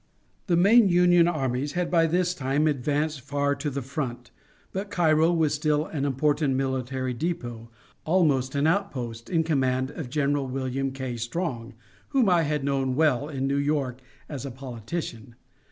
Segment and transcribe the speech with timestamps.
[0.47, 4.31] The main Union armies had by this time advanced far to the front,
[4.73, 7.69] but Cairo was still an important military depot,
[8.03, 11.17] almost an outpost, in command of General William K.
[11.17, 11.75] Strong,
[12.09, 15.35] whom I had known well in New York as a politician.